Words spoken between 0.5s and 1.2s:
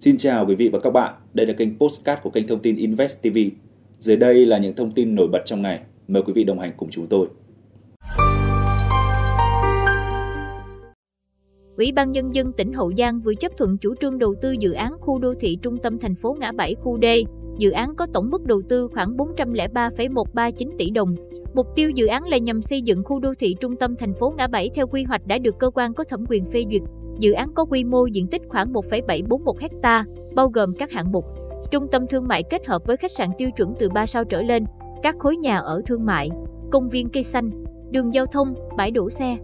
vị và các bạn,